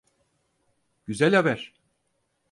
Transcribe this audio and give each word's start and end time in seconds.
Güzel 1.05 1.33
haber. 1.35 1.73